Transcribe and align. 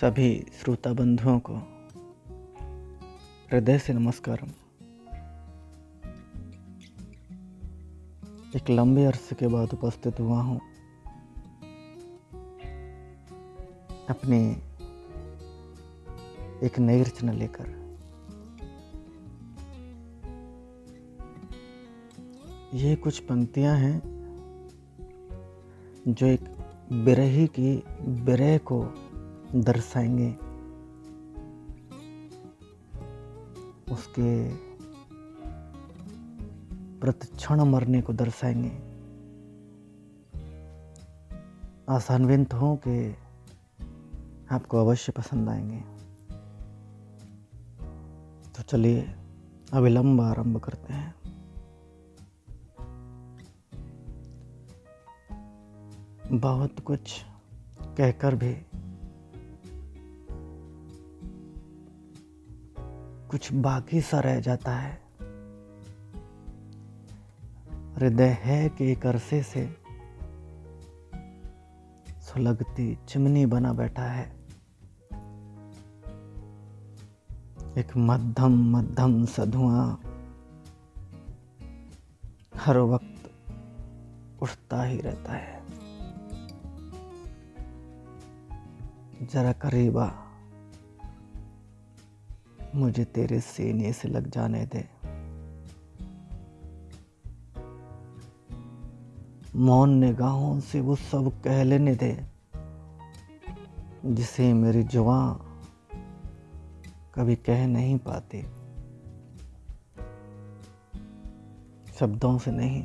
सभी 0.00 0.46
श्रोता 0.60 0.92
बंधुओं 0.92 1.38
को 1.38 1.54
हृदय 3.52 3.78
से 3.78 3.92
नमस्कार 3.92 4.40
एक 8.56 8.70
लंबे 8.70 9.04
अरसे 9.04 9.34
के 9.34 9.46
बाद 9.46 9.74
उपस्थित 9.74 10.20
हुआ 10.20 10.42
हूँ। 10.42 10.60
अपनी 14.08 14.52
एक 16.66 16.78
नई 16.78 17.02
रचना 17.02 17.32
लेकर। 17.32 17.96
ये 22.74 22.96
कुछ 22.96 23.18
पंक्तियाँ 23.18 23.76
हैं 23.76 24.02
जो 26.08 26.26
एक 26.26 26.40
बिरही 26.92 27.46
की 27.46 27.84
बिरह 28.00 28.58
को 28.58 29.04
दर्शाएँगे। 29.54 30.30
उसके 33.94 34.54
प्रतिक्षण 37.00 37.60
मरने 37.60 38.02
को 38.02 38.12
दर्शाएँगे। 38.12 38.88
आसानविंत 41.88 42.54
हो 42.54 42.76
कि 42.76 43.16
आपको 44.50 44.78
अवश्य 44.78 45.12
पसंद 45.12 45.48
आएँगे। 45.48 45.80
तो 48.56 48.62
चलिए, 48.62 49.14
अविलंब 49.72 50.20
आरंभ 50.20 50.58
करते 50.58 50.92
हैं। 50.92 51.14
बहुत 56.38 56.80
कुछ 56.80 57.24
कहकर 57.82 58.34
भी 58.34 58.66
कुछ 63.30 63.52
बाकी 63.52 64.00
सा 64.00 64.20
रह 64.20 64.40
जाता 64.40 64.76
है। 64.76 65.02
हृदय 67.94 68.38
है 68.40 68.68
कि 68.68 68.92
एक 68.92 69.06
अरसे 69.06 69.42
से 69.42 69.76
सुलगती 72.20 72.98
चिमनी 73.08 73.46
बना 73.46 73.72
बैठा 73.72 74.02
है। 74.02 74.36
एक 77.78 77.96
मध्यम 77.96 78.76
मध्यम 78.76 79.24
सधुआ 79.24 79.96
हर 82.56 82.78
वक्त 82.78 83.30
उठता 84.42 84.82
ही 84.82 85.00
रहता 85.00 85.32
है। 85.32 85.62
जरा 89.22 89.52
करीबा 89.52 90.24
मुझे 92.74 93.04
तेरे 93.04 93.40
सीने 93.40 93.92
से 93.92 94.08
लग 94.08 94.30
जाने 94.30 94.64
दे। 94.66 94.84
मौन 99.56 99.94
निगाहों 99.94 100.58
से 100.60 100.80
वो 100.80 100.96
सब 100.96 101.30
कह 101.44 101.62
लेने 101.64 101.94
दे, 101.94 102.12
जिसे 104.04 104.52
मेरी 104.52 104.82
जुआ 104.84 105.20
कभी 107.14 107.36
कह 107.36 107.66
नहीं 107.66 107.98
पाती। 107.98 108.42
शब्दों 111.98 112.36
से 112.38 112.50
नहीं, 112.50 112.82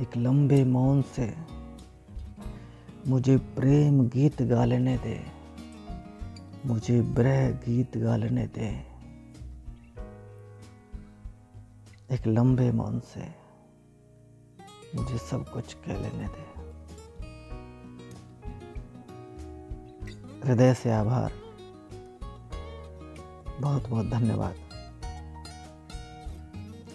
एक 0.00 0.16
लंबे 0.16 0.64
मौन 0.64 1.02
से 1.02 1.32
मुझे 3.06 3.36
प्रेम 3.56 4.00
गीत 4.08 4.42
गा 4.42 4.64
लेने 4.64 4.96
दे। 4.98 5.37
मुझे 6.66 7.02
ब्रह 7.02 7.50
गीत 7.50 7.96
गा 7.96 8.16
लेने 8.16 8.46
दे। 8.46 8.68
एक 12.14 12.26
लंबे 12.26 12.72
मौन 12.72 13.00
से 13.00 13.34
मुझे 14.94 15.18
सब 15.18 15.48
कुछ 15.48 15.74
कह 15.74 15.98
लेने 15.98 16.28
दे। 16.28 16.48
हृदय 20.48 20.74
से 20.74 20.92
आभार। 20.92 21.32
बहुत 23.60 23.88
बहुत 23.88 24.06
धन्यवाद। 24.06 24.54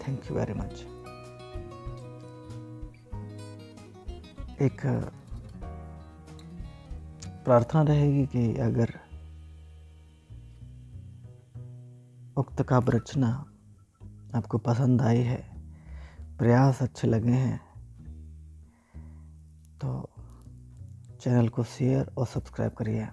थैंक 0.07 0.31
यू 0.31 0.35
वेरी 0.35 0.53
मच 0.53 0.85
एक, 4.61 4.81
प्रार्थना 7.45 7.81
रहेगी 7.83 8.25
कि 8.25 8.59
अगर 8.59 8.99
उक्त 12.43 12.61
काव्य 12.61 12.91
रचना 12.91 13.27
आपको 14.35 14.57
पसंद 14.59 15.01
आई 15.01 15.21
है, 15.21 15.37
प्रयास 16.37 16.81
अच्छे 16.83 17.07
लगे 17.07 17.31
हैं 17.31 17.59
तो 19.81 19.91
चैनल 21.21 21.47
को 21.49 21.63
शेयर 21.63 22.11
और 22.17 22.25
सब्सक्राइब 22.27 22.71
करिए। 22.71 23.07